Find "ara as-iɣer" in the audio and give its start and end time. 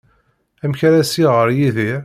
0.87-1.47